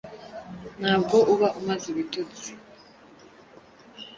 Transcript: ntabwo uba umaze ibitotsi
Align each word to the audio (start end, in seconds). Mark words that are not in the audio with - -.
ntabwo 0.81 1.17
uba 1.33 1.47
umaze 1.59 1.85
ibitotsi 1.93 2.51